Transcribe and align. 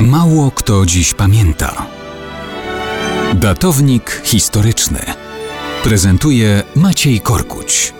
Mało 0.00 0.50
kto 0.50 0.86
dziś 0.86 1.14
pamięta. 1.14 1.86
Datownik 3.34 4.22
historyczny 4.24 5.00
prezentuje 5.84 6.62
Maciej 6.76 7.20
Korkuć. 7.20 7.94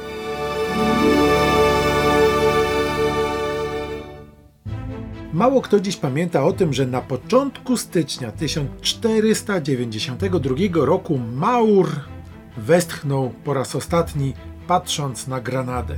Mało 5.32 5.62
kto 5.62 5.80
dziś 5.80 5.96
pamięta 5.96 6.45
o 6.45 6.53
tym, 6.53 6.72
że 6.72 6.87
na 6.87 7.01
początku 7.01 7.77
stycznia 7.77 8.33
1492 8.33 10.54
roku 10.72 11.19
Maur 11.19 11.88
westchnął 12.56 13.31
po 13.44 13.54
raz 13.54 13.76
ostatni, 13.76 14.35
patrząc 14.69 15.28
na 15.28 15.40
Granadę. 15.40 15.96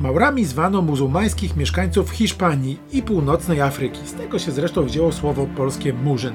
Maurami 0.00 0.44
zwano 0.44 0.82
muzułmańskich 0.82 1.56
mieszkańców 1.56 2.10
Hiszpanii 2.10 2.78
i 2.92 3.02
północnej 3.02 3.60
Afryki. 3.60 4.06
Z 4.06 4.14
tego 4.14 4.38
się 4.38 4.52
zresztą 4.52 4.84
wzięło 4.84 5.12
słowo 5.12 5.46
polskie 5.56 5.92
murzyn. 5.92 6.34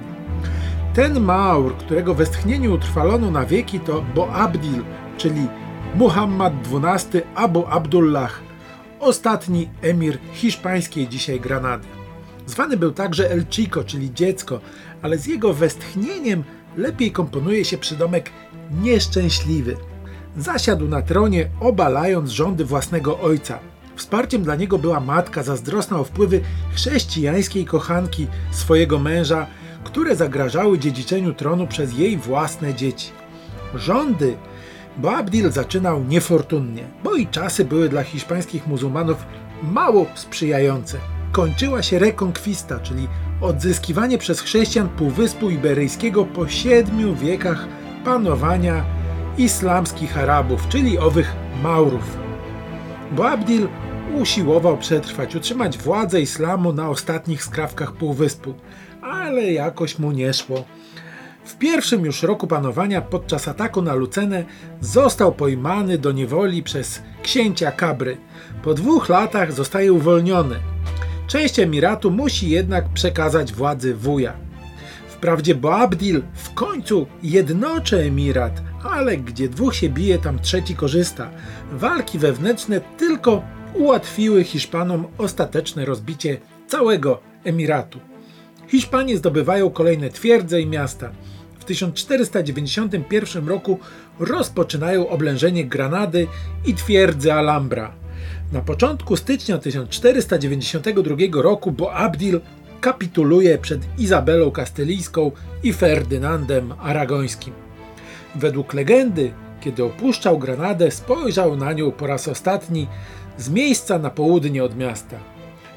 Ten 0.94 1.20
Maur, 1.20 1.78
którego 1.78 2.16
westchnieniu 2.16 2.74
utrwalono 2.74 3.32
na 3.32 3.46
wieki, 3.46 3.80
to 3.80 4.02
Boabdil, 4.16 4.84
czyli 5.18 5.48
Muhammad 5.96 6.54
XII 6.72 7.22
Abu 7.36 7.66
Abdullah, 7.68 8.42
ostatni 9.00 9.70
emir 9.82 10.20
hiszpańskiej 10.34 11.08
dzisiaj 11.08 11.40
Granady. 11.40 11.88
Zwany 12.46 12.78
był 12.78 12.92
także 12.92 13.32
El 13.32 13.46
Chico, 13.50 13.84
czyli 13.84 14.14
dziecko, 14.14 14.60
ale 15.02 15.18
z 15.18 15.26
jego 15.26 15.54
westchnieniem 15.54 16.44
lepiej 16.78 17.12
komponuje 17.12 17.66
się 17.66 17.78
przydomek 17.78 18.32
nieszczęśliwy. 18.82 19.78
Zasiadł 20.38 20.88
na 20.88 21.02
tronie, 21.02 21.50
obalając 21.60 22.30
rządy 22.30 22.66
własnego 22.66 23.20
ojca. 23.20 23.60
Wsparciem 23.96 24.44
dla 24.44 24.56
niego 24.56 24.78
była 24.78 25.00
matka 25.00 25.44
zazdrosna 25.44 26.00
o 26.00 26.04
wpływy 26.04 26.42
chrześcijańskiej 26.74 27.66
kochanki 27.66 28.28
swojego 28.52 29.00
męża, 29.00 29.48
które 29.84 30.16
zagrażały 30.16 30.80
dziedziczeniu 30.80 31.34
tronu 31.34 31.68
przez 31.68 31.98
jej 31.98 32.18
własne 32.18 32.74
dzieci. 32.74 33.10
Rządy 33.76 34.38
bo 34.98 35.18
Abdil 35.18 35.52
zaczynał 35.52 36.04
niefortunnie, 36.04 36.84
bo 37.04 37.16
i 37.16 37.28
czasy 37.28 37.66
były 37.66 37.90
dla 37.90 38.04
hiszpańskich 38.04 38.68
muzułmanów 38.68 39.26
mało 39.64 40.06
sprzyjające. 40.16 40.98
Kończyła 41.32 41.84
się 41.84 42.00
rekonkwista, 42.00 42.80
czyli 42.80 43.08
odzyskiwanie 43.42 44.18
przez 44.18 44.42
chrześcijan 44.42 44.90
Półwyspu 44.90 45.50
Iberyjskiego 45.50 46.26
po 46.26 46.48
siedmiu 46.48 47.16
wiekach 47.16 47.68
panowania 48.06 48.84
islamskich 49.42 50.18
Arabów, 50.18 50.68
czyli 50.70 50.98
owych 50.98 51.36
Maurów. 51.64 52.18
Bo 53.12 53.30
Abdil 53.30 53.68
usiłował 54.20 54.78
przetrwać, 54.78 55.36
utrzymać 55.36 55.78
władzę 55.78 56.22
islamu 56.22 56.74
na 56.74 56.90
ostatnich 56.90 57.44
skrawkach 57.44 57.92
Półwyspu, 57.92 58.54
ale 59.02 59.52
jakoś 59.52 60.00
mu 60.00 60.12
nie 60.12 60.34
szło. 60.34 60.64
W 61.46 61.58
pierwszym 61.58 62.06
już 62.06 62.24
roku 62.24 62.48
panowania 62.48 63.02
podczas 63.02 63.48
ataku 63.48 63.82
na 63.82 63.94
Lucenę 63.94 64.46
został 64.82 65.32
pojmany 65.32 65.98
do 65.98 66.12
niewoli 66.12 66.64
przez 66.64 67.02
księcia 67.24 67.72
Kabry. 67.72 68.18
Po 68.64 68.74
dwóch 68.74 69.10
latach 69.10 69.54
zostaje 69.54 69.94
uwolniony. 69.94 70.56
Część 71.28 71.60
emiratu 71.60 72.12
musi 72.12 72.50
jednak 72.50 72.90
przekazać 72.90 73.54
władzy 73.54 73.96
wuja. 73.96 74.34
Wprawdzie 75.08 75.56
Boabdil 75.56 76.22
w 76.34 76.54
końcu 76.54 77.08
jednoczy 77.24 78.00
emirat, 78.00 78.71
ale 78.84 79.18
gdzie 79.18 79.50
dwóch 79.50 79.76
się 79.76 79.90
bije, 79.90 80.18
tam 80.18 80.40
trzeci 80.40 80.76
korzysta. 80.76 81.30
Walki 81.72 82.20
wewnętrzne 82.20 82.82
tylko 82.98 83.44
ułatwiły 83.74 84.44
Hiszpanom 84.44 85.08
ostateczne 85.18 85.86
rozbicie 85.86 86.38
całego 86.68 87.20
emiratu. 87.44 88.00
Hiszpanie 88.68 89.18
zdobywają 89.18 89.70
kolejne 89.70 90.10
twierdze 90.10 90.62
i 90.62 90.68
miasta. 90.68 91.12
W 91.60 91.66
1491 91.66 93.48
roku 93.48 93.80
rozpoczynają 94.20 95.10
oblężenie 95.10 95.66
Granady 95.66 96.28
i 96.66 96.74
twierdzy 96.74 97.34
Alhambra. 97.34 97.94
Na 98.52 98.62
początku 98.62 99.18
stycznia 99.18 99.58
1492 99.58 101.16
roku 101.42 101.72
Boabdil 101.72 102.42
kapituluje 102.82 103.58
przed 103.58 103.82
Izabelą 104.00 104.52
Kastylijską 104.52 105.32
i 105.64 105.74
Ferdynandem 105.74 106.74
Aragońskim. 106.82 107.54
Według 108.36 108.74
legendy, 108.74 109.32
kiedy 109.62 109.84
opuszczał 109.84 110.40
Granadę, 110.40 110.92
spojrzał 110.92 111.58
na 111.58 111.74
nią 111.74 111.92
po 111.92 112.08
raz 112.08 112.28
ostatni 112.28 112.88
z 113.38 113.50
miejsca 113.50 114.00
na 114.00 114.10
południe 114.10 114.64
od 114.64 114.78
miasta. 114.78 115.18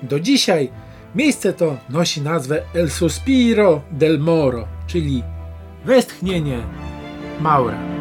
Do 0.03 0.21
dzisiaj 0.21 0.71
miejsce 1.15 1.53
to 1.53 1.77
nosi 1.91 2.23
nazwę 2.23 2.63
El 2.75 2.91
Suspiro 2.91 3.81
del 3.91 4.19
Moro, 4.19 4.69
czyli 4.87 5.23
westchnienie 5.85 6.59
Maura. 7.41 7.94